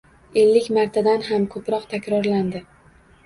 Ellik 0.43 0.69
martadan 0.77 1.27
ham 1.27 1.45
koʻproq 1.55 1.85
takrorlandi 1.93 2.63